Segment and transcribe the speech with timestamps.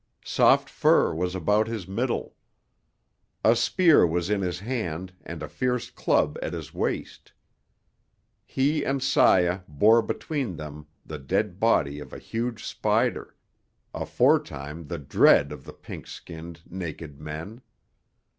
[0.25, 2.33] Soft fur was about his middle.
[3.45, 7.33] A spear was in his hand and a fierce club at his waist.
[8.47, 13.35] He and Saya bore between them the dead body of a huge spider
[13.93, 17.61] aforetime the dread of the pink skinned, naked men.